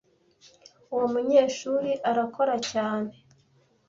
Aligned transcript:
Uwo 0.93 1.05
munyeshuri 1.13 1.91
arakora 2.09 2.55
cyane. 2.71 3.11